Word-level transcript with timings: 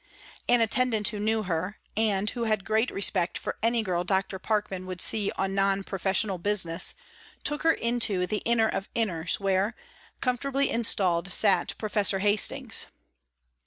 An 0.49 0.61
attendant 0.61 1.09
who 1.09 1.19
knew 1.19 1.43
her, 1.43 1.77
and 1.95 2.27
who 2.31 2.45
had 2.45 2.65
great 2.65 2.89
respect 2.89 3.37
for 3.37 3.59
any 3.61 3.83
girl 3.83 4.03
Dr. 4.03 4.39
Parkman 4.39 4.87
would 4.87 4.99
see 4.99 5.31
on 5.37 5.53
non 5.53 5.83
professional 5.83 6.39
business, 6.39 6.95
took 7.43 7.61
her 7.61 7.73
into 7.73 8.25
the 8.25 8.37
inner 8.39 8.67
of 8.67 8.91
inners, 8.95 9.39
where, 9.39 9.75
comfortably 10.19 10.71
installed, 10.71 11.31
sat 11.31 11.75
Professor 11.77 12.17
Hastings. 12.17 12.87